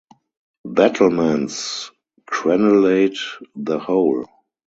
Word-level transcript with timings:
Battlements 0.65 1.91
crenellate 2.27 3.19
the 3.55 3.77
whole. 3.77 4.25